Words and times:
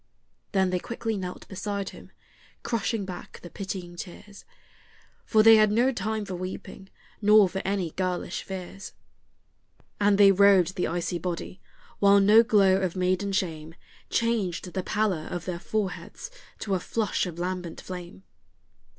Then 0.51 0.71
they 0.71 0.79
quickly 0.79 1.15
knelt 1.15 1.47
beside 1.47 1.89
him, 1.89 2.11
crushing 2.63 3.05
back 3.05 3.39
the 3.43 3.51
pitying 3.51 3.95
tears, 3.95 4.45
For 5.25 5.43
they 5.43 5.57
had 5.57 5.71
no 5.71 5.91
time 5.91 6.25
for 6.25 6.33
weeping, 6.33 6.89
nor 7.21 7.47
for 7.47 7.61
any 7.63 7.91
girlish 7.91 8.41
fears. 8.41 8.93
And 9.99 10.17
they 10.17 10.31
robed 10.31 10.73
the 10.75 10.87
icy 10.87 11.19
body, 11.19 11.61
while 11.99 12.19
no 12.19 12.41
glow 12.41 12.77
of 12.81 12.95
maiden 12.95 13.31
shame 13.31 13.75
Changed 14.09 14.73
the 14.73 14.81
pallor 14.81 15.27
of 15.29 15.45
their 15.45 15.59
foreheads 15.59 16.31
to 16.61 16.73
a 16.73 16.79
flush 16.79 17.27
of 17.27 17.37
lambent 17.37 17.79
flame. 17.79 18.23